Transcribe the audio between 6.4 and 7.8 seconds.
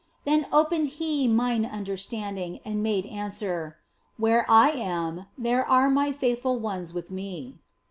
ones with Me."